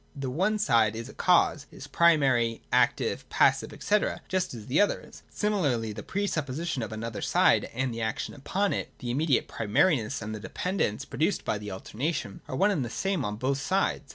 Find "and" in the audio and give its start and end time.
7.71-7.93, 10.19-10.33, 12.71-12.83